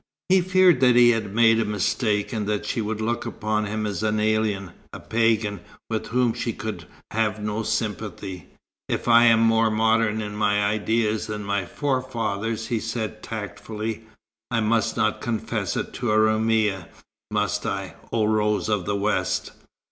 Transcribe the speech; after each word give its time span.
He 0.29 0.41
feared 0.41 0.79
that 0.79 0.95
he 0.95 1.11
had 1.11 1.31
made 1.35 1.59
a 1.59 1.63
mistake, 1.63 2.33
and 2.33 2.47
that 2.47 2.65
she 2.65 2.81
would 2.81 2.99
look 3.01 3.23
upon 3.27 3.67
him 3.67 3.85
as 3.85 4.01
an 4.01 4.19
alien, 4.19 4.71
a 4.91 4.99
pagan, 4.99 5.59
with 5.91 6.07
whom 6.07 6.33
she 6.33 6.53
could 6.53 6.87
have 7.11 7.39
no 7.39 7.61
sympathy. 7.61 8.47
"If 8.89 9.07
I 9.07 9.25
am 9.25 9.41
more 9.41 9.69
modern 9.69 10.19
in 10.19 10.35
my 10.35 10.63
ideas 10.65 11.27
than 11.27 11.43
my 11.43 11.67
forefathers," 11.67 12.65
he 12.69 12.79
said 12.79 13.21
tactfully, 13.21 14.05
"I 14.49 14.59
must 14.59 14.97
not 14.97 15.21
confess 15.21 15.77
it 15.77 15.93
to 15.93 16.09
a 16.11 16.17
Roumia, 16.17 16.87
must 17.29 17.67
I, 17.67 17.93
oh 18.11 18.25
Rose 18.25 18.69
of 18.69 18.85
the 18.87 18.95
West? 18.95 19.51